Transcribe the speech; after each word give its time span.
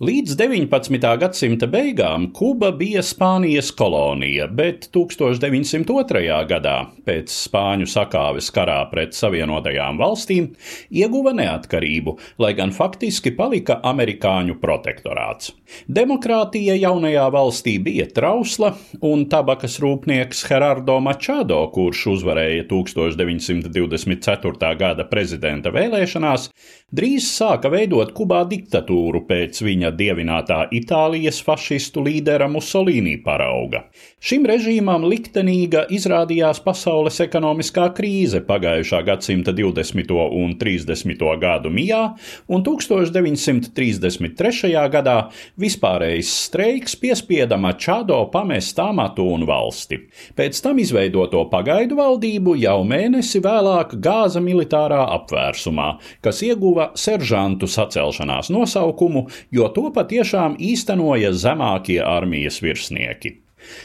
Līdz 0.00 0.32
19. 0.40 1.02
gadsimta 1.20 1.66
beigām 1.68 2.30
Kuba 2.32 2.70
bija 2.72 3.02
Spānijas 3.04 3.66
kolonija, 3.76 4.46
bet 4.48 4.86
1902. 4.96 6.22
gadā, 6.48 6.76
pēc 7.04 7.28
Spāņu 7.28 7.84
sakāves 7.84 8.46
karā 8.56 8.78
pret 8.88 9.12
Savienotajām 9.12 10.00
valstīm, 10.00 10.46
ieguva 10.88 11.34
neatkarību, 11.36 12.14
lai 12.40 12.54
gan 12.56 12.72
faktiski 12.72 13.34
palika 13.36 13.76
amerikāņu 13.90 14.56
protektorāts. 14.62 15.52
Demokrātija 15.84 16.78
jaunajā 16.80 17.26
valstī 17.36 17.76
bija 17.84 18.08
trausla, 18.08 18.72
un 19.04 19.26
tabakas 19.28 19.76
rūpnieks 19.84 20.40
Gerardo 20.48 20.96
Machado, 21.04 21.60
kurš 21.76 22.06
uzvarēja 22.14 22.64
1924. 22.72 24.72
gada 24.80 25.08
prezidenta 25.12 25.76
vēlēšanās, 25.76 26.48
drīz 26.88 27.28
sāka 27.36 27.68
veidot 27.76 28.16
Kubā 28.16 28.46
diktatūru 28.48 29.26
pēc 29.28 29.60
viņa 29.68 29.89
viņa 29.90 29.98
dievinātā 29.98 30.68
Itālijas 30.72 31.42
fašistu 31.42 32.02
līdera 32.04 32.48
Musolīni 32.48 33.22
parauga. 33.22 33.84
Šim 34.20 34.46
režīmam 34.46 35.04
liktenīga 35.04 35.86
izrādījās 35.90 36.60
pasaules 36.60 37.20
ekonomiskā 37.20 37.92
krīze 37.94 38.40
pagājušā 38.40 39.02
gadsimta 39.04 39.52
20. 39.52 40.12
un 40.12 40.56
30. 40.58 41.38
gadu 41.40 41.70
mijā, 41.70 42.14
un 42.48 42.62
1933. 42.62 44.88
gadā 44.90 45.30
vispārējais 45.58 46.46
streiks 46.46 46.96
piespieda 46.96 47.56
Mačado 47.56 48.30
pamest 48.32 48.78
amatu 48.78 49.24
un 49.24 49.46
valsti. 49.46 49.98
Pēc 50.36 50.62
tam 50.62 50.78
izveidoto 50.78 51.48
pagaidu 51.50 51.96
valdību 51.96 52.56
jau 52.60 52.84
mēnesi 52.84 53.40
vēlāk 53.40 54.00
gāza 54.00 54.40
militārā 54.40 55.06
apvērsumā, 55.16 55.98
kas 56.20 56.42
ieguva 56.44 56.90
seržantu 56.94 57.66
sacelšanās 57.70 58.50
nosaukumu, 58.52 59.26
jo 59.50 59.68
to 59.80 59.92
patiešām 59.96 60.58
īstenoja 60.60 61.30
zemākie 61.32 62.02
armijas 62.04 62.60
virsnieki. 62.60 63.38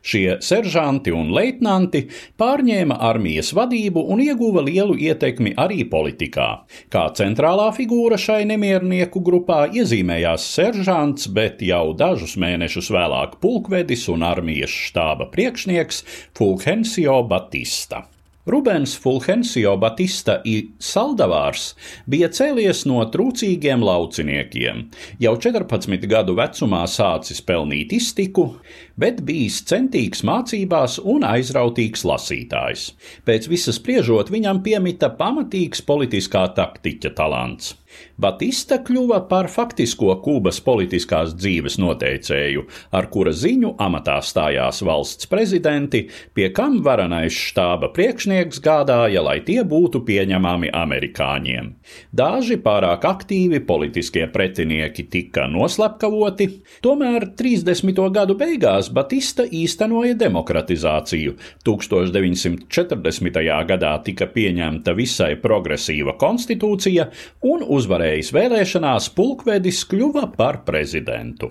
Šie 0.00 0.38
seržanti 0.44 1.12
un 1.12 1.28
leitnanti 1.36 2.06
pārņēma 2.40 2.96
armijas 3.04 3.52
vadību 3.56 4.02
un 4.12 4.22
ieguva 4.24 4.64
lielu 4.64 4.96
ietekmi 5.08 5.52
arī 5.60 5.84
politikā. 5.92 6.48
Kā 6.92 7.04
centrālā 7.20 7.68
figūra 7.76 8.18
šai 8.20 8.42
nemiernieku 8.48 9.22
grupā 9.24 9.62
iezīmējās 9.68 10.48
seržants, 10.56 11.28
bet 11.28 11.64
jau 11.64 11.92
dažus 11.96 12.38
mēnešus 12.40 12.92
vēlāk 12.96 13.40
pulkvedis 13.44 14.08
un 14.12 14.24
armijas 14.28 14.72
štāba 14.88 15.28
priekšnieks 15.32 16.04
Fulgencio 16.36 17.20
Batista. 17.28 18.06
Rubens 18.48 18.96
Fulgencio 18.96 19.74
Batista 19.76 20.38
i 20.48 20.70
Saldavārs 20.80 21.74
bija 22.08 22.30
cēlies 22.32 22.86
no 22.88 23.02
trūcīgiem 23.12 23.82
lauciniekiem. 23.84 24.86
Jau 25.20 25.34
14 25.36 26.06
gadu 26.08 26.32
vecumā 26.38 26.86
sācis 26.88 27.42
pelnīt 27.44 27.92
iztiku, 27.92 28.46
bet 28.96 29.20
bijis 29.28 29.58
centīgs 29.68 30.24
mācībās 30.24 30.96
un 31.04 31.28
aizrautīgs 31.28 32.06
lasītājs. 32.08 32.86
Pēc 33.28 33.50
visas 33.52 33.76
spriežot, 33.82 34.32
viņam 34.32 34.62
piemita 34.64 35.12
pamatīgs 35.20 35.84
politiskā 35.84 36.46
taktiķa 36.56 37.12
talants. 37.20 37.74
Batista 38.18 38.80
kļuva 38.82 39.20
par 39.30 39.46
faktisko 39.52 40.16
Kubas 40.24 40.58
politiskās 40.64 41.36
dzīves 41.38 41.78
noteicēju, 41.78 42.64
ar 42.90 43.06
kura 43.12 43.30
ziņu 43.30 43.76
amatā 43.78 44.16
stājās 44.26 44.82
valsts 44.86 45.28
prezidenti, 45.30 46.08
pie 46.34 46.48
kam 46.54 46.80
varenais 46.82 47.34
štāba 47.34 47.92
priekšnieks 47.94 48.58
gādāja, 48.64 49.22
lai 49.22 49.38
tie 49.46 49.60
būtu 49.62 50.02
pieņemami 50.08 50.72
amerikāņiem. 50.74 51.70
Daži 52.10 52.58
pārāk 52.64 53.06
aktīvi 53.06 53.62
politiskie 53.68 54.26
pretinieki 54.34 55.06
tika 55.12 55.46
noslepkavoti, 55.50 56.48
tomēr 56.82 57.30
30. 57.38 58.02
gadu 58.14 58.34
beigās 58.38 58.90
Batista 58.94 59.46
īstenoja 59.46 60.18
demokratizāciju. 60.18 61.36
1940. 61.66 63.40
gadā 63.68 63.94
tika 64.04 64.26
pieņemta 64.34 64.94
visai 64.98 65.34
progresīva 65.38 66.16
konstitūcija 66.18 67.08
un 67.46 67.64
uzvarējis 67.88 68.34
vēlēšanās, 68.36 69.06
pulkvedis 69.16 69.80
kļuva 69.88 70.26
par 70.36 70.60
prezidentu. 70.66 71.48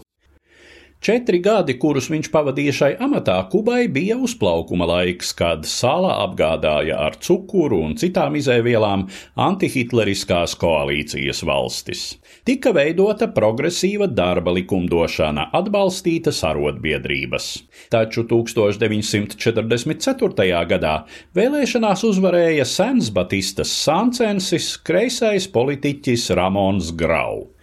Četri 0.97 1.37
gadi, 1.45 1.75
kurus 1.77 2.07
viņš 2.09 2.31
pavadīja 2.33 2.71
šai 2.73 2.97
amatā, 3.05 3.35
Kubai 3.51 3.83
bija 3.93 4.15
uzplaukuma 4.17 4.87
laiks, 4.89 5.29
kad 5.37 5.67
sala 5.69 6.15
apgādāja 6.23 6.97
ar 7.05 7.13
cukuru 7.21 7.77
un 7.85 7.93
citām 8.01 8.33
izēvielām 8.39 9.03
antihitleriskās 9.47 10.55
koalīcijas 10.57 11.43
valstis. 11.45 12.17
Tika 12.49 12.73
veidota 12.73 13.27
progresīva 13.29 14.09
darba 14.09 14.51
likumdošana, 14.57 15.53
atbalstītas 15.59 16.41
arotbiedrības. 16.49 17.45
Taču 17.93 18.25
1944. 18.31 20.65
gadā 20.73 20.95
vēlēšanās 21.37 22.01
uzvarēja 22.09 22.65
sens 22.65 23.13
Batistas 23.13 23.69
Sancensis, 23.85 24.81
kreisais 24.81 25.45
politiķis 25.53 26.33
Ramons 26.41 26.89
Grau. 26.97 27.53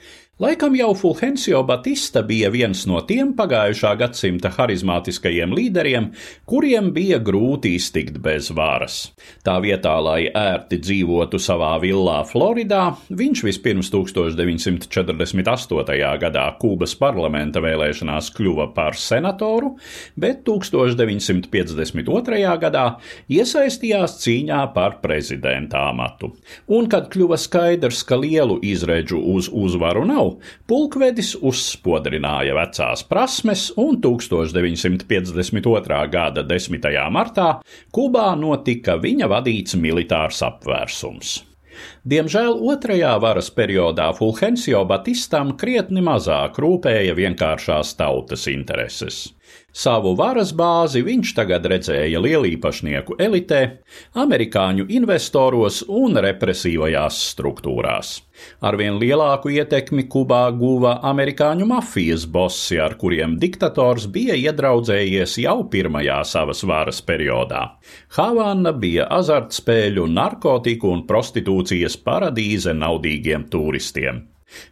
Laikam 0.43 0.75
jau 0.75 0.89
Fulgencio 0.99 1.61
Batista 1.63 2.19
bija 2.27 2.49
viens 2.51 2.81
no 2.91 2.99
tiem 3.07 3.29
pagājušā 3.39 3.93
gadsimta 4.01 4.51
harizmātiskajiem 4.57 5.53
līderiem, 5.55 6.09
kuriem 6.51 6.89
bija 6.97 7.21
grūti 7.23 7.71
iztikt 7.79 8.19
bez 8.19 8.51
varas. 8.51 9.15
Tā 9.47 9.63
vietā, 9.63 9.95
lai 10.03 10.27
ērti 10.27 10.83
dzīvotu 10.83 11.39
savā 11.39 11.79
villā 11.79 12.27
Floridā, 12.27 12.99
viņš 13.15 13.47
vispirms 13.47 13.95
1948. 13.95 16.03
gadā 16.25 16.49
Kūbas 16.59 16.99
parlamenta 16.99 17.63
vēlēšanās 17.63 18.35
kļuva 18.35 18.75
par 18.75 18.99
senatoru, 18.99 19.79
bet 20.19 20.43
1952. 20.51 22.43
gadā 22.67 22.99
iesaistījās 23.31 24.19
cīņā 24.27 24.67
par 24.75 24.99
prezidenta 24.99 25.87
amatu. 25.93 26.35
Un, 26.67 26.91
kad 26.91 27.07
kļuva 27.15 27.39
skaidrs, 27.39 28.03
ka 28.03 28.19
lielu 28.19 28.59
izredzu 28.67 29.23
uz 29.37 29.47
uzvaru 29.55 30.03
nav, 30.11 30.24
nav, 30.25 30.39
pulkvedis 30.69 31.35
uzspodrināja 31.43 32.55
vecās 32.57 33.05
prasmes 33.09 33.73
un 33.77 34.01
1952. 34.01 36.11
gada 36.11 36.43
10. 36.43 37.11
martā 37.11 37.61
Kubā 37.93 38.35
notika 38.37 38.97
viņa 38.97 39.29
vadīts 39.29 39.77
militārs 39.77 40.43
apvērsums. 40.43 41.45
Diemžēl 42.07 42.55
otrajā 42.71 43.17
varas 43.19 43.51
periodā 43.51 44.13
Fulgencio 44.15 44.85
Batistam 44.87 45.57
krietni 45.59 46.01
mazāk 46.05 46.61
rūpēja 46.63 47.17
vienkāršās 47.19 47.97
tautas 47.99 48.47
intereses. 48.47 49.35
Savu 49.75 50.13
varas 50.15 50.53
bāzi 50.55 51.01
viņš 51.03 51.33
tagad 51.35 51.65
redzēja 51.67 52.21
lielīpašnieku 52.23 53.17
elitē, 53.19 53.61
amerikāņu 54.23 54.87
investoros 54.95 55.81
un 55.91 56.21
represīvajās 56.23 57.19
struktūrās. 57.33 58.13
Arvien 58.63 59.01
lielāku 59.03 59.51
ietekmi 59.55 60.05
Kubā 60.11 60.45
guva 60.55 60.93
amerikāņu 61.11 61.67
mafijas 61.71 62.27
bosi, 62.37 62.79
ar 62.83 62.95
kuriem 63.01 63.35
diktators 63.43 64.07
bija 64.15 64.37
iedraudzējies 64.39 65.39
jau 65.43 65.57
pirmajā 65.73 66.21
savas 66.27 66.63
varas 66.71 67.03
periodā. 67.03 67.65
Havana 68.19 68.75
bija 68.85 69.09
azartspēļu, 69.19 70.07
narkotiku 70.21 70.95
un 70.95 71.03
prostitūcijas 71.11 71.99
paradīze 72.07 72.77
naudīgiem 72.79 73.49
turistiem. 73.51 74.23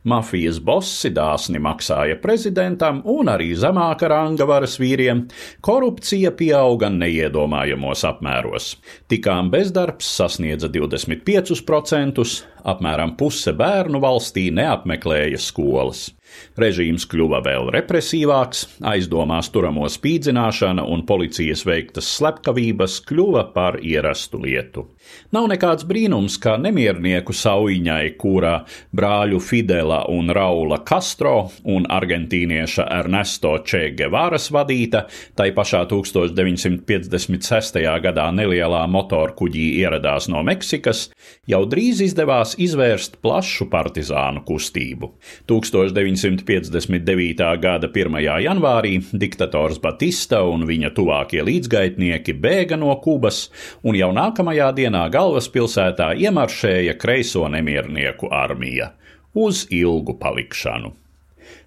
Mafijas 0.05 0.59
bossi 0.63 1.11
dāsni 1.15 1.61
maksāja 1.63 2.19
prezidentam 2.23 3.01
un 3.09 3.31
arī 3.33 3.53
zemāka 3.59 4.11
ranga 4.13 4.47
varas 4.49 4.79
vīriem, 4.83 5.25
korupcija 5.65 6.33
pieauga 6.39 6.91
neiedomājamos 6.93 8.05
apmēros. 8.09 8.73
Tikām 9.11 9.51
bezdarbs 9.53 10.09
sasniedza 10.19 10.71
25%, 10.73 12.27
apmēram 12.75 13.17
puse 13.19 13.55
bērnu 13.57 14.03
valstī 14.03 14.49
neapmeklēja 14.55 15.41
skolas. 15.43 16.11
Režīms 16.59 17.07
kļuva 17.09 17.43
vēl 17.45 17.71
represīvāks, 17.75 18.65
aizdomās 18.93 19.51
turamo 19.55 19.89
spīdzināšana 19.91 20.85
un 20.89 21.05
policijas 21.09 21.65
veiktas 21.69 22.09
slepkavības 22.19 22.99
kļuva 23.09 23.47
par 23.55 23.79
ierastu 23.83 24.43
lietu. 24.43 24.87
Nav 25.33 25.49
nekāds 25.51 25.87
brīnums, 25.89 26.37
ka 26.41 26.55
nemiernieku 26.61 27.35
saujiņai, 27.37 28.15
kurā 28.21 28.53
brāļu 28.95 29.41
Fidela 29.43 30.03
un 30.13 30.31
Raula 30.35 30.83
Castro 30.89 31.51
un 31.65 31.87
argentīnieša 31.89 32.87
Ernesto 32.99 33.55
Che 33.65 33.91
Guevaras 33.97 34.51
vadīta, 34.55 35.07
tai 35.35 35.51
pašā 35.57 35.85
1956. 35.91 37.81
gadā 38.05 38.29
nelielā 38.37 38.83
motorkuģī 38.93 39.67
ieradās 39.81 40.29
no 40.33 40.45
Meksikas, 40.47 41.09
jau 41.49 41.63
drīz 41.67 42.03
izdevās 42.05 42.55
izvērst 42.61 43.19
plašu 43.25 43.69
partizānu 43.73 44.45
kustību. 44.49 45.13
19 45.49 46.22
1959. 46.23 47.61
gada 47.61 47.89
1. 47.89 48.19
janvārī 48.45 48.95
diktators 49.13 49.81
Batista 49.83 50.43
un 50.47 50.67
viņa 50.69 50.93
tuvākie 50.95 51.43
līdzgaitnieki 51.43 52.37
bēga 52.39 52.79
no 52.79 52.95
Kubas, 53.03 53.49
un 53.83 53.99
jau 53.99 54.13
nākamajā 54.15 54.71
dienā 54.79 55.09
galvaspilsētā 55.13 56.13
iemaršēja 56.23 56.95
kreiso 57.03 57.49
nemiernieku 57.51 58.31
armija 58.31 58.93
uz 59.35 59.67
ilgu 59.71 60.19
palikšanu. 60.21 60.93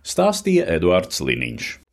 stāstīja 0.06 0.70
Eduards 0.78 1.20
Liniņš. 1.22 1.85